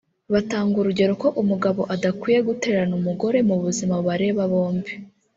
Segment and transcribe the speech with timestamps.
[0.33, 4.91] Batanga urugero ko umugabo adakwiye gutererana umugore mu buzima bubareba bombi